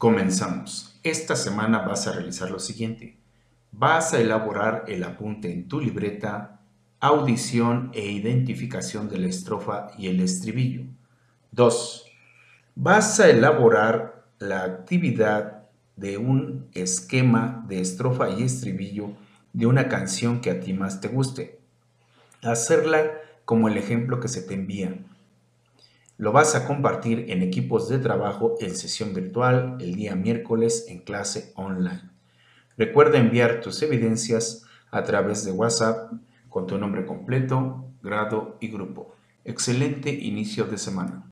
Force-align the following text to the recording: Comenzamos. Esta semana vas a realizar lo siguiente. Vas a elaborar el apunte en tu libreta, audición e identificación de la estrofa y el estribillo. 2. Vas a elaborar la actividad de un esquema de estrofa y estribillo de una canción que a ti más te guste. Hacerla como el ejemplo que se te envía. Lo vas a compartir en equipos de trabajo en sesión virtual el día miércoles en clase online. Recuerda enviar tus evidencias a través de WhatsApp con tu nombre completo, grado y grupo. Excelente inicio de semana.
Comenzamos. 0.00 0.98
Esta 1.02 1.36
semana 1.36 1.80
vas 1.80 2.06
a 2.06 2.12
realizar 2.12 2.50
lo 2.50 2.58
siguiente. 2.58 3.18
Vas 3.70 4.14
a 4.14 4.18
elaborar 4.18 4.86
el 4.88 5.04
apunte 5.04 5.52
en 5.52 5.68
tu 5.68 5.78
libreta, 5.78 6.62
audición 7.00 7.90
e 7.92 8.06
identificación 8.06 9.10
de 9.10 9.18
la 9.18 9.26
estrofa 9.26 9.88
y 9.98 10.06
el 10.06 10.20
estribillo. 10.20 10.84
2. 11.52 12.06
Vas 12.76 13.20
a 13.20 13.28
elaborar 13.28 14.24
la 14.38 14.64
actividad 14.64 15.68
de 15.96 16.16
un 16.16 16.70
esquema 16.72 17.62
de 17.68 17.82
estrofa 17.82 18.30
y 18.30 18.42
estribillo 18.42 19.12
de 19.52 19.66
una 19.66 19.88
canción 19.88 20.40
que 20.40 20.50
a 20.50 20.60
ti 20.60 20.72
más 20.72 21.02
te 21.02 21.08
guste. 21.08 21.60
Hacerla 22.40 23.18
como 23.44 23.68
el 23.68 23.76
ejemplo 23.76 24.18
que 24.18 24.28
se 24.28 24.40
te 24.40 24.54
envía. 24.54 24.94
Lo 26.20 26.32
vas 26.32 26.54
a 26.54 26.66
compartir 26.66 27.30
en 27.30 27.40
equipos 27.40 27.88
de 27.88 27.98
trabajo 27.98 28.56
en 28.60 28.76
sesión 28.76 29.14
virtual 29.14 29.78
el 29.80 29.94
día 29.94 30.14
miércoles 30.14 30.84
en 30.86 30.98
clase 30.98 31.50
online. 31.54 32.10
Recuerda 32.76 33.16
enviar 33.16 33.62
tus 33.62 33.80
evidencias 33.80 34.66
a 34.90 35.02
través 35.02 35.46
de 35.46 35.52
WhatsApp 35.52 36.12
con 36.50 36.66
tu 36.66 36.76
nombre 36.76 37.06
completo, 37.06 37.86
grado 38.02 38.58
y 38.60 38.68
grupo. 38.68 39.14
Excelente 39.46 40.10
inicio 40.10 40.66
de 40.66 40.76
semana. 40.76 41.30